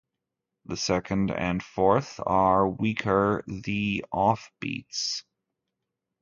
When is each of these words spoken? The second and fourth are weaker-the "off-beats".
The 0.65 0.77
second 0.77 1.29
and 1.29 1.61
fourth 1.61 2.19
are 2.25 2.67
weaker-the 2.67 4.03
"off-beats". 4.11 5.23